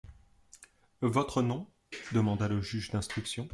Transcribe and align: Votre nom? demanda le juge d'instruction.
Votre 1.03 1.43
nom? 1.43 1.67
demanda 2.11 2.47
le 2.47 2.59
juge 2.59 2.89
d'instruction. 2.89 3.47